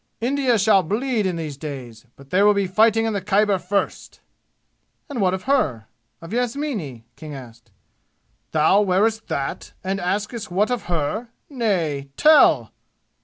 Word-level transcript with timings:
India 0.19 0.57
shall 0.57 0.81
bleed 0.81 1.27
in 1.27 1.35
these 1.35 1.57
days 1.57 2.07
but 2.15 2.31
there 2.31 2.43
will 2.43 2.55
be 2.55 2.65
fighting 2.65 3.05
in 3.05 3.13
the 3.13 3.21
Khyber 3.21 3.59
first!" 3.59 4.19
"And 5.07 5.21
what 5.21 5.35
of 5.35 5.43
her? 5.43 5.85
Of 6.23 6.33
Yasmini?" 6.33 7.03
King 7.15 7.35
asked. 7.35 7.69
"Thou 8.51 8.81
wearest 8.81 9.27
that 9.27 9.73
and 9.83 9.99
askest 10.01 10.49
what 10.49 10.71
of 10.71 10.85
her? 10.85 11.27
Nay 11.51 12.09
tell!" 12.17 12.71